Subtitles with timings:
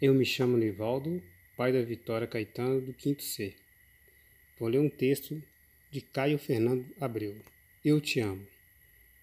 [0.00, 1.22] Eu me chamo Nivaldo,
[1.56, 3.54] pai da Vitória Caetano, do quinto C.
[4.60, 5.42] Vou ler um texto
[5.90, 7.34] de Caio Fernando Abreu.
[7.82, 8.46] Eu te amo.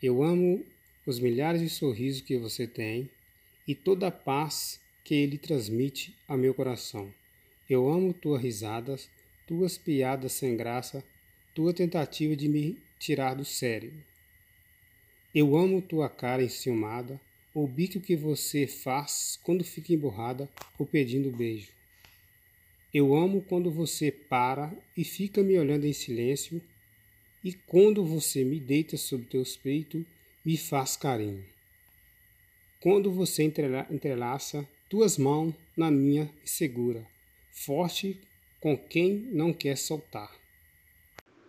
[0.02, 0.66] Eu amo
[1.06, 3.08] os milhares de sorrisos que você tem
[3.68, 7.14] e toda a paz que ele transmite a meu coração.
[7.70, 9.08] Eu amo tuas risadas,
[9.46, 11.04] tuas piadas sem graça,
[11.54, 13.94] tua tentativa de me tirar do sério.
[15.36, 17.22] Eu amo tua cara enciumada,
[17.54, 20.50] o bico que você faz quando fica emburrada
[20.80, 21.72] ou pedindo beijo.
[22.92, 26.62] Eu amo quando você para e fica me olhando em silêncio,
[27.44, 30.04] e quando você me deita sobre teus peitos,
[30.46, 31.44] me faz carinho.
[32.80, 37.06] Quando você entrelaça tuas mãos na minha e segura,
[37.52, 38.20] forte
[38.60, 40.32] com quem não quer soltar.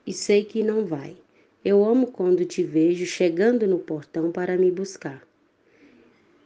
[0.07, 1.17] E sei que não vai.
[1.65, 5.27] Eu amo quando te vejo chegando no portão para me buscar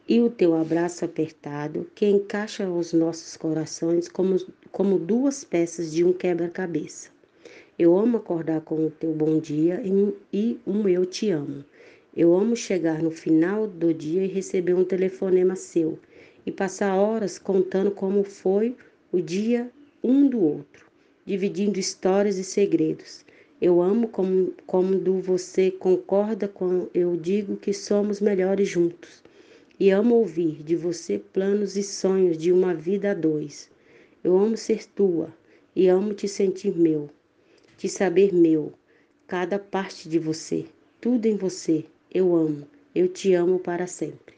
[0.08, 4.36] e o teu abraço apertado que encaixa os nossos corações como,
[4.72, 7.10] como duas peças de um quebra-cabeça.
[7.78, 11.62] Eu amo acordar com o teu bom dia e, e um eu te amo.
[12.16, 15.98] Eu amo chegar no final do dia e receber um telefonema seu
[16.46, 18.74] e passar horas contando como foi
[19.12, 19.70] o dia
[20.02, 20.86] um do outro,
[21.26, 23.26] dividindo histórias e segredos.
[23.60, 29.27] Eu amo como, como você concorda com eu digo que somos melhores juntos
[29.78, 33.70] e amo ouvir de você planos e sonhos de uma vida a dois.
[34.24, 35.32] Eu amo ser tua
[35.74, 37.08] e amo te sentir meu,
[37.76, 38.72] te saber meu,
[39.26, 40.66] cada parte de você,
[41.00, 41.84] tudo em você.
[42.12, 44.37] Eu amo, eu te amo para sempre.